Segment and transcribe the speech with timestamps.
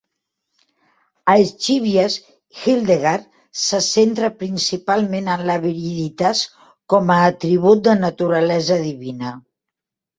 [1.33, 2.15] A "Scivias",
[2.61, 3.29] Hildegard
[3.65, 6.45] se centra principalment en la viriditas
[6.95, 9.41] com a atribut de naturalesa divina.